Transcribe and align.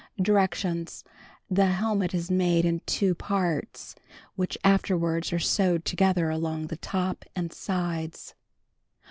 Directions: 0.19 1.03
The 1.47 1.67
Helmet 1.67 2.15
is 2.15 2.31
made 2.31 2.65
in 2.65 2.79
2 2.87 3.13
parts, 3.13 3.93
which 4.33 4.57
afterwards 4.63 5.31
are 5.31 5.37
sewed 5.37 5.85
together 5.85 6.31
along 6.31 6.65
the 6.73 6.77
top 6.77 7.23
and 7.35 7.53
sides. 7.53 8.33